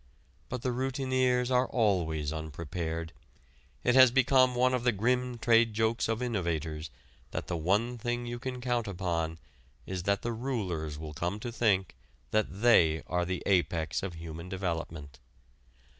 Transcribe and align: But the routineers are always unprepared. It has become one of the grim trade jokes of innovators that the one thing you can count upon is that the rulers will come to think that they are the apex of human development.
But 0.49 0.63
the 0.63 0.69
routineers 0.71 1.51
are 1.51 1.67
always 1.67 2.33
unprepared. 2.33 3.13
It 3.83 3.93
has 3.93 4.09
become 4.09 4.55
one 4.55 4.73
of 4.73 4.83
the 4.83 4.91
grim 4.91 5.37
trade 5.37 5.75
jokes 5.75 6.07
of 6.09 6.23
innovators 6.23 6.89
that 7.29 7.45
the 7.45 7.55
one 7.55 7.99
thing 7.99 8.25
you 8.25 8.39
can 8.39 8.61
count 8.61 8.87
upon 8.87 9.37
is 9.85 10.01
that 10.01 10.23
the 10.23 10.33
rulers 10.33 10.97
will 10.97 11.13
come 11.13 11.39
to 11.41 11.51
think 11.51 11.95
that 12.31 12.63
they 12.63 13.03
are 13.05 13.25
the 13.25 13.43
apex 13.45 14.01
of 14.01 14.15
human 14.15 14.49
development. 14.49 15.19